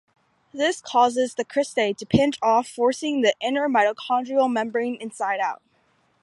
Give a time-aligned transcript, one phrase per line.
[0.51, 5.61] This causes the cristae to pinch off forcing the inner mitochondrial membrane inside out.